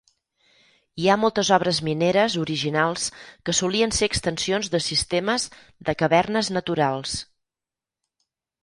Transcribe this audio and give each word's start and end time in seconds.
Hi 1.01 1.09
ha 1.09 1.17
moltes 1.23 1.51
obres 1.57 1.81
mineres 1.87 2.37
originals 2.45 3.05
que 3.49 3.55
solien 3.59 3.95
ser 3.99 4.11
extensions 4.13 4.71
de 4.77 4.83
sistemes 4.89 5.47
de 5.91 5.97
cavernes 6.03 6.53
naturals. 6.59 7.17